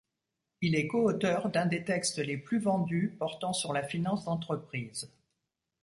Il 0.61 0.73
est 0.73 0.87
coauteur 0.87 1.51
d'un 1.51 1.67
des 1.67 1.83
textes 1.83 2.17
les 2.17 2.35
plus 2.39 2.57
vendus 2.57 3.15
portant 3.19 3.53
sur 3.53 3.71
la 3.71 3.83
finance 3.83 4.25
d'entreprise. 4.25 5.11